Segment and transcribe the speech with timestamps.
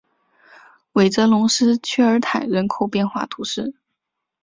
[0.93, 3.75] 韦泽龙斯屈尔坦人口变化图示